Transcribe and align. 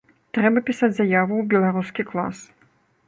Трэба 0.37 0.63
пісаць 0.69 0.89
заяву 0.99 1.33
ў 1.37 1.43
беларускі 1.53 2.09
клас. 2.13 2.37